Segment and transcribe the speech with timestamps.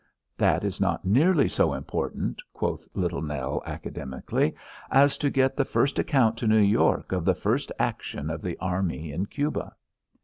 [0.35, 4.55] "That is not nearly so important," quoth little Nell, academically,
[4.89, 8.57] "as to get the first account to New York of the first action of the
[8.57, 9.75] army in Cuba."